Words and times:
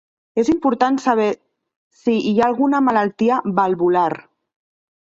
És 0.43 0.47
important 0.53 0.95
saber 1.03 1.27
si 2.01 2.17
hi 2.33 2.35
ha 2.39 2.49
alguna 2.49 2.83
malaltia 2.89 3.43
valvular. 3.63 4.11